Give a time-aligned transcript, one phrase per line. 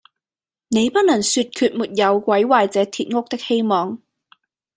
[0.69, 3.99] 你不能說決沒有毀壞這鐵屋的希望。”